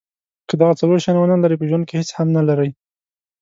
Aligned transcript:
که 0.47 0.53
دغه 0.59 0.73
څلور 0.79 0.97
شیان 1.03 1.17
ونلرئ 1.19 1.57
په 1.59 1.65
ژوند 1.69 1.83
کې 1.87 1.95
هیڅ 2.01 2.09
هم 2.17 2.27
نلرئ. 2.35 2.69